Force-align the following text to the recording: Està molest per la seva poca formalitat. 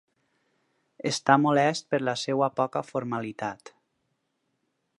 Està 1.09 1.35
molest 1.43 1.85
per 1.93 1.99
la 2.07 2.15
seva 2.21 2.49
poca 2.61 2.83
formalitat. 2.89 3.73